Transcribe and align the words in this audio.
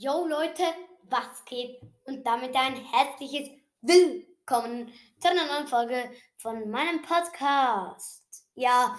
Yo 0.00 0.28
Leute, 0.28 0.62
was 1.10 1.44
geht? 1.44 1.82
Und 2.04 2.24
damit 2.24 2.54
ein 2.54 2.76
herzliches 2.76 3.48
Willkommen 3.80 4.92
zu 5.18 5.28
einer 5.28 5.46
neuen 5.46 5.66
Folge 5.66 6.12
von 6.36 6.70
meinem 6.70 7.02
Podcast. 7.02 8.44
Ja, 8.54 8.96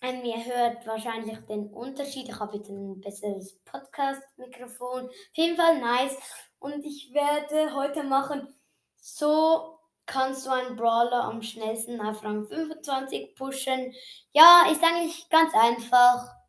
ähm, 0.00 0.24
ihr 0.24 0.42
hört 0.42 0.86
wahrscheinlich 0.86 1.38
den 1.40 1.66
Unterschied. 1.66 2.30
Ich 2.30 2.40
habe 2.40 2.56
jetzt 2.56 2.70
ein 2.70 2.98
besseres 3.02 3.60
Podcast-Mikrofon. 3.66 5.04
Auf 5.04 5.34
jeden 5.34 5.56
Fall 5.58 5.78
nice. 5.78 6.16
Und 6.60 6.82
ich 6.86 7.12
werde 7.12 7.74
heute 7.74 8.04
machen, 8.04 8.48
so 8.96 9.80
kannst 10.06 10.46
du 10.46 10.50
einen 10.50 10.76
Brawler 10.76 11.24
am 11.24 11.42
schnellsten 11.42 12.00
auf 12.00 12.24
Rang 12.24 12.46
25 12.46 13.34
pushen. 13.34 13.92
Ja, 14.32 14.64
ist 14.72 14.82
eigentlich 14.82 15.28
ganz 15.28 15.52
einfach. 15.52 16.43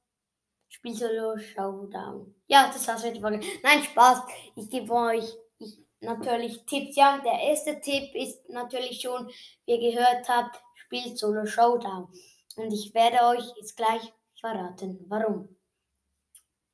Spiel 0.76 0.94
Solo 0.94 1.38
Showdown. 1.38 2.36
Ja, 2.48 2.68
das 2.68 2.86
war's 2.86 3.02
für 3.02 3.12
die 3.14 3.21
Folge. 3.21 3.39
Nein, 3.64 3.82
Spaß. 3.82 4.23
Ich 4.58 4.70
gebe 4.70 4.91
euch 4.91 5.23
ich, 5.58 5.77
natürlich 6.02 6.66
Tipps. 6.66 6.98
Ja, 6.98 7.18
der 7.20 7.40
erste 7.40 7.80
Tipp 7.80 8.13
ist 8.13 8.49
natürlich 8.49 8.99
schon, 8.99 9.27
wie 9.66 9.72
ihr 9.72 9.91
gehört 9.91 10.27
habt, 10.27 10.62
spielt 10.76 11.18
Solo 11.18 11.46
Showdown. 11.46 12.09
Und 12.58 12.73
ich 12.73 12.94
werde 12.94 13.26
euch 13.26 13.46
jetzt 13.55 13.77
gleich 13.77 14.13
verraten, 14.41 14.99
warum. 15.08 15.48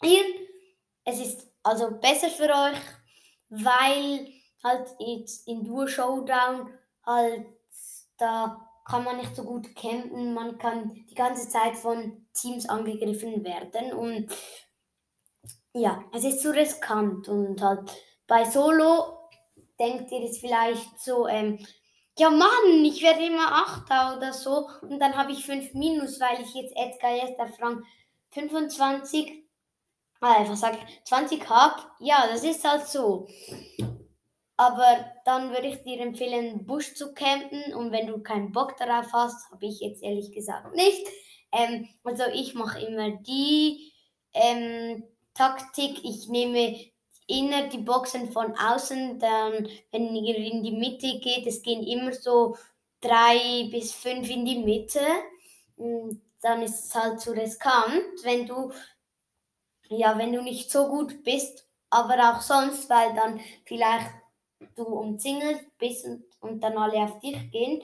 Ihr, 0.02 0.24
es 1.06 1.20
ist 1.20 1.48
also 1.62 1.92
besser 1.92 2.30
für 2.30 2.50
euch, 2.50 2.82
weil 3.50 4.34
halt 4.64 4.96
jetzt 4.98 5.48
in 5.48 5.64
Duo 5.64 5.86
Showdown 5.86 6.74
halt 7.06 7.46
da 8.18 8.68
kann 8.86 9.04
man 9.04 9.18
nicht 9.18 9.36
so 9.36 9.44
gut 9.44 9.76
campen, 9.76 10.34
man 10.34 10.58
kann 10.58 11.06
die 11.10 11.16
ganze 11.16 11.50
Zeit 11.50 11.76
von 11.76 12.26
Teams 12.34 12.68
angegriffen 12.68 13.44
werden 13.44 13.94
und 13.94 14.32
ja, 15.74 16.04
es 16.14 16.24
ist 16.24 16.42
zu 16.42 16.54
riskant 16.54 17.28
und 17.30 17.62
halt 17.62 17.92
bei 18.28 18.44
Solo 18.44 19.30
denkt 19.80 20.12
ihr 20.12 20.22
jetzt 20.22 20.40
vielleicht 20.40 21.00
so, 21.00 21.28
ähm, 21.28 21.66
ja 22.18 22.30
Mann, 22.30 22.84
ich 22.84 23.02
werde 23.02 23.26
immer 23.26 23.52
Achter 23.52 24.18
oder 24.18 24.34
so 24.34 24.70
und 24.82 25.00
dann 25.00 25.16
habe 25.16 25.32
ich 25.32 25.46
5 25.46 25.74
Minus, 25.74 26.20
weil 26.20 26.42
ich 26.42 26.54
jetzt 26.54 26.76
Edgar 26.76 27.16
jetzt 27.16 27.40
auf 27.40 27.60
Rang 27.62 27.84
25, 28.32 29.28
äh, 29.30 29.44
was 30.22 30.64
ich, 30.64 31.04
20 31.06 31.50
habe. 31.50 31.82
Ja, 32.00 32.28
das 32.28 32.44
ist 32.44 32.68
halt 32.68 32.88
so. 32.88 33.28
Aber 34.62 35.12
dann 35.26 35.50
würde 35.50 35.70
ich 35.70 35.82
dir 35.82 36.00
empfehlen, 36.02 36.68
Busch 36.68 36.94
zu 36.94 37.16
campen. 37.16 37.74
Und 37.74 37.92
wenn 37.92 38.06
du 38.06 38.22
keinen 38.22 38.52
Bock 38.52 38.78
darauf 38.78 39.12
hast, 39.12 39.50
habe 39.52 39.66
ich 39.66 39.80
jetzt 39.80 40.04
ehrlich 40.04 40.32
gesagt 40.32 40.76
nicht. 40.76 41.04
Ähm, 41.52 41.90
also 42.04 42.26
ich 42.32 42.54
mache 42.54 42.80
immer 42.80 43.10
die 43.10 43.92
ähm, 44.34 45.04
Taktik. 45.34 46.06
Ich 46.06 46.28
nehme 46.28 46.80
inner 47.26 47.70
die 47.70 47.80
Boxen 47.80 48.32
von 48.32 48.56
außen. 48.56 49.18
Dann, 49.18 49.68
wenn 49.92 50.16
ihr 50.16 50.36
in 50.36 50.62
die 50.62 50.78
Mitte 50.78 51.20
geht, 51.20 51.48
es 51.48 51.64
gehen 51.64 51.82
immer 51.82 52.14
so 52.14 52.56
drei 53.02 53.68
bis 53.72 53.94
fünf 53.94 54.30
in 54.30 54.46
die 54.46 54.60
Mitte. 54.60 55.02
Und 55.76 56.22
dann 56.40 56.62
ist 56.62 56.86
es 56.86 56.94
halt 56.94 57.20
zu 57.20 57.32
riskant, 57.32 58.04
wenn 58.22 58.46
du 58.46 58.72
ja, 59.90 60.20
wenn 60.20 60.32
du 60.32 60.44
nicht 60.44 60.70
so 60.70 60.88
gut 60.88 61.24
bist, 61.24 61.68
aber 61.90 62.32
auch 62.32 62.42
sonst, 62.42 62.90
weil 62.92 63.14
dann 63.16 63.42
vielleicht 63.66 64.21
du 64.76 64.84
umzingelt 64.84 65.78
bist 65.78 66.06
und, 66.06 66.24
und 66.42 66.60
dann 66.62 66.78
alle 66.78 67.04
auf 67.04 67.20
dich 67.20 67.52
gehen. 67.52 67.82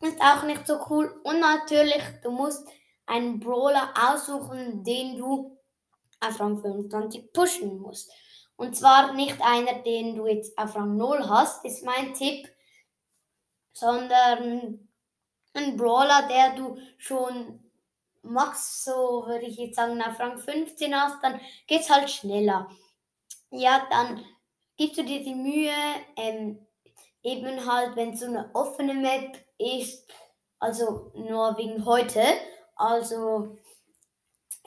Ist 0.00 0.20
auch 0.20 0.42
nicht 0.44 0.66
so 0.66 0.78
cool. 0.90 1.20
Und 1.24 1.40
natürlich, 1.40 2.02
du 2.22 2.30
musst 2.30 2.66
einen 3.06 3.40
Brawler 3.40 3.92
aussuchen, 3.96 4.84
den 4.84 5.16
du 5.16 5.58
auf 6.20 6.40
Rang 6.40 6.60
25 6.60 7.32
pushen 7.32 7.78
musst. 7.78 8.12
Und 8.56 8.76
zwar 8.76 9.14
nicht 9.14 9.40
einer, 9.42 9.82
den 9.82 10.16
du 10.16 10.26
jetzt 10.26 10.56
auf 10.58 10.76
Rang 10.76 10.96
0 10.96 11.28
hast, 11.28 11.64
ist 11.64 11.84
mein 11.84 12.14
Tipp, 12.14 12.48
sondern 13.72 14.88
ein 15.54 15.76
Brawler, 15.76 16.28
der 16.28 16.54
du 16.54 16.78
schon 16.98 17.60
max, 18.22 18.84
so 18.84 19.24
würde 19.26 19.44
ich 19.44 19.56
jetzt 19.56 19.76
sagen, 19.76 20.00
auf 20.02 20.18
Rang 20.18 20.38
15 20.38 20.94
hast, 20.94 21.22
dann 21.22 21.40
geht 21.66 21.82
es 21.82 21.90
halt 21.90 22.10
schneller. 22.10 22.68
Ja, 23.50 23.86
dann 23.90 24.24
gibst 24.76 24.98
du 24.98 25.04
dir 25.04 25.22
die 25.22 25.34
Mühe, 25.34 25.72
ähm, 26.16 26.66
eben 27.22 27.66
halt, 27.66 27.96
wenn 27.96 28.12
es 28.12 28.20
so 28.20 28.26
eine 28.26 28.50
offene 28.54 28.94
Map 28.94 29.38
ist, 29.58 30.08
also 30.58 31.12
nur 31.14 31.56
wegen 31.56 31.84
heute, 31.84 32.22
also 32.76 33.56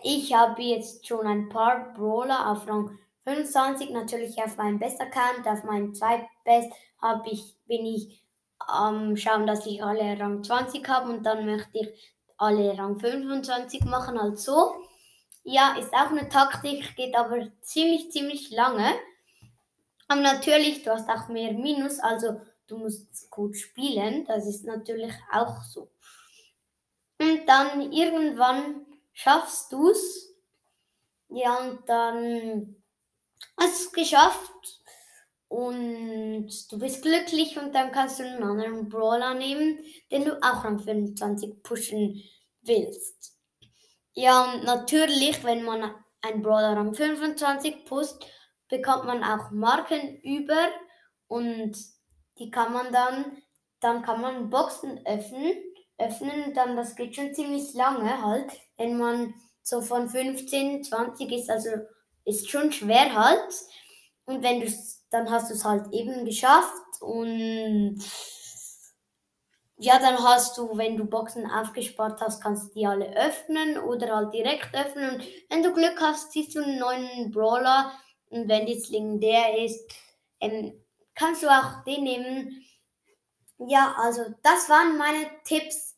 ich 0.03 0.34
habe 0.34 0.62
jetzt 0.62 1.07
schon 1.07 1.25
ein 1.25 1.50
paar 1.50 1.94
Brawler 1.94 2.51
auf 2.51 2.68
Rang 2.68 2.97
25, 3.23 3.90
natürlich 3.90 4.38
auf 4.41 4.57
meinem 4.57 4.79
Best-Account, 4.79 5.47
auf 5.47 5.63
meinem 5.63 5.94
Zweitbest 5.94 6.72
habe 7.01 7.29
ich, 7.29 7.56
bin 7.66 7.85
ich 7.85 8.24
am 8.59 9.09
ähm, 9.09 9.18
schauen, 9.18 9.47
dass 9.47 9.66
ich 9.66 9.84
alle 9.84 10.19
Rang 10.19 10.44
20 10.44 10.88
habe 10.88 11.12
und 11.12 11.24
dann 11.24 11.45
möchte 11.45 11.79
ich 11.79 12.13
alle 12.38 12.78
Rang 12.78 13.00
25 13.00 13.85
machen, 13.85 14.18
also 14.18 14.75
Ja, 15.44 15.75
ist 15.79 15.94
auch 15.94 16.12
eine 16.12 16.29
Taktik, 16.29 16.95
geht 16.95 17.16
aber 17.16 17.47
ziemlich, 17.62 18.12
ziemlich 18.12 18.51
lange. 18.51 18.94
Aber 20.07 20.22
natürlich, 20.22 20.84
du 20.84 20.91
hast 20.91 21.09
auch 21.09 21.28
mehr 21.28 21.53
Minus, 21.53 22.00
also 22.00 22.40
du 22.68 22.78
musst 22.78 23.29
gut 23.29 23.57
spielen. 23.57 24.25
Das 24.25 24.45
ist 24.45 24.66
natürlich 24.66 25.13
auch 25.31 25.63
so. 25.63 25.90
Und 27.19 27.45
dann 27.47 27.91
irgendwann 27.91 28.85
schaffst 29.13 29.72
du 29.72 29.90
es. 29.90 30.35
Ja, 31.29 31.57
und 31.57 31.88
dann 31.90 32.75
hast 33.59 33.79
du 33.79 33.85
es 33.85 33.91
geschafft. 33.91 34.81
Und 35.50 36.50
du 36.72 36.79
bist 36.79 37.03
glücklich 37.03 37.57
und 37.57 37.74
dann 37.74 37.91
kannst 37.91 38.19
du 38.19 38.24
einen 38.24 38.44
anderen 38.44 38.89
Brawler 38.89 39.34
nehmen, 39.34 39.79
den 40.12 40.25
du 40.25 40.38
auch 40.44 40.66
an 40.66 40.79
25 40.79 41.63
pushen 41.63 42.22
willst. 42.62 43.34
Ja, 44.13 44.51
und 44.51 44.66
natürlich, 44.66 45.44
wenn 45.44 45.63
man 45.63 45.94
einen 46.22 46.41
Brawler 46.41 46.75
am 46.75 46.94
25 46.94 47.85
pusht, 47.85 48.25
bekommt 48.69 49.05
man 49.05 49.23
auch 49.23 49.51
Marken 49.51 50.19
über 50.22 50.67
und 51.28 51.75
die 52.39 52.51
kann 52.51 52.73
man 52.73 52.91
dann, 52.91 53.38
dann 53.79 54.01
kann 54.01 54.22
man 54.22 54.50
Boxen 54.50 55.00
öffnen, 55.05 55.53
öffnen, 55.97 56.53
dann 56.53 56.75
das 56.75 56.95
geht 56.95 57.16
schon 57.16 57.33
ziemlich 57.33 57.73
lange 57.73 58.23
halt, 58.23 58.51
wenn 58.77 58.97
man 58.97 59.33
so 59.63 59.81
von 59.81 60.09
15, 60.09 60.83
20 60.83 61.31
ist, 61.31 61.50
also 61.50 61.69
ist 62.25 62.50
schon 62.50 62.72
schwer 62.72 63.13
halt. 63.13 63.53
Und 64.25 64.44
wenn 64.44 64.59
du 64.59 64.67
dann 65.09 65.29
hast 65.31 65.50
du 65.50 65.53
es 65.53 65.63
halt 65.63 65.91
eben 65.94 66.25
geschafft 66.25 67.01
und 67.01 68.00
ja, 69.79 70.00
dann 70.00 70.17
hast 70.17 70.57
du, 70.57 70.75
wenn 70.75 70.97
du 70.97 71.06
Boxen 71.06 71.50
aufgespart 71.50 72.19
hast, 72.19 72.41
kannst 72.41 72.69
du 72.69 72.79
die 72.79 72.88
alle 72.88 73.16
öffnen 73.16 73.77
oder 73.77 74.16
halt 74.16 74.33
direkt 74.33 74.73
öffnen. 74.73 75.11
Und 75.11 75.23
wenn 75.50 75.63
du 75.63 75.72
Glück 75.72 76.01
hast, 76.01 76.31
siehst 76.31 76.56
du 76.56 76.63
einen 76.63 76.79
neuen 76.79 77.31
Brawler, 77.31 77.91
und 78.29 78.47
wenn 78.47 78.67
jetzt 78.67 78.89
legendär 78.89 79.57
ist, 79.57 79.89
ähm, 80.39 80.73
kannst 81.15 81.43
du 81.43 81.47
auch 81.47 81.83
den 81.85 82.03
nehmen. 82.03 82.63
Ja, 83.59 83.95
also 83.97 84.23
das 84.43 84.69
waren 84.69 84.97
meine 84.97 85.25
Tipps 85.43 85.97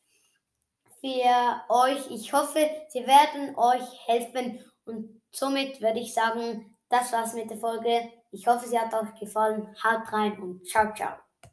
für 1.01 1.61
euch. 1.69 2.09
Ich 2.11 2.31
hoffe, 2.33 2.69
sie 2.89 3.05
werden 3.05 3.55
euch 3.57 4.07
helfen. 4.07 4.63
Und 4.85 5.21
somit 5.31 5.81
würde 5.81 5.99
ich 5.99 6.13
sagen, 6.13 6.77
das 6.89 7.11
war's 7.11 7.33
mit 7.33 7.49
der 7.49 7.57
Folge. 7.57 8.11
Ich 8.31 8.47
hoffe, 8.47 8.67
sie 8.67 8.79
hat 8.79 8.93
euch 8.93 9.13
gefallen. 9.19 9.75
Haut 9.83 10.11
rein 10.11 10.39
und 10.41 10.67
ciao, 10.67 10.93
ciao. 10.93 11.28